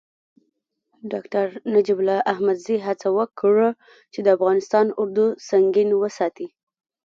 ډاکتر 1.11 1.45
نجیب 1.73 1.97
الله 2.01 2.19
احمدزي 2.33 2.77
هڅه 2.87 3.07
وکړه 3.17 3.69
چې 4.13 4.19
د 4.23 4.27
افغانستان 4.37 4.85
اردو 5.01 5.25
سنګین 5.49 5.89
وساتي. 6.01 6.47